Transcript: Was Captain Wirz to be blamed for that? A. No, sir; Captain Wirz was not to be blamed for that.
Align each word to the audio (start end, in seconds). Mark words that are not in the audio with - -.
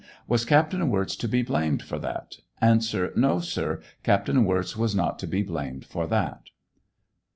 Was 0.27 0.45
Captain 0.45 0.89
Wirz 0.89 1.15
to 1.17 1.27
be 1.27 1.43
blamed 1.43 1.83
for 1.83 1.99
that? 1.99 2.37
A. 2.59 2.81
No, 3.15 3.39
sir; 3.39 3.81
Captain 4.01 4.45
Wirz 4.45 4.75
was 4.75 4.95
not 4.95 5.19
to 5.19 5.27
be 5.27 5.43
blamed 5.43 5.85
for 5.85 6.07
that. 6.07 6.41